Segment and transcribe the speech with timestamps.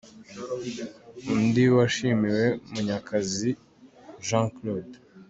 [1.33, 3.49] Undi washimiwe ni Munyakazi
[4.25, 4.97] Jean Claude.